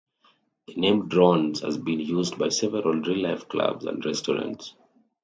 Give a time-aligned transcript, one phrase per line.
[0.65, 4.73] The name "Drones" has been used by several real-life clubs and restaurants.